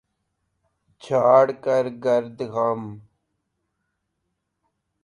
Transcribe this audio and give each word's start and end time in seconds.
جھاڑ 1.03 1.45
کر 1.63 1.85
گرد 2.03 2.37
غم 2.53 2.81